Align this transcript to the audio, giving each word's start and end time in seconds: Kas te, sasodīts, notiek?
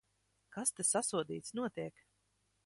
Kas 0.55 0.71
te, 0.79 0.85
sasodīts, 0.93 1.55
notiek? 1.61 2.03